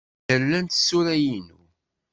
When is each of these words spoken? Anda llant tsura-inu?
Anda 0.33 0.45
llant 0.49 0.71
tsura-inu? 0.77 1.59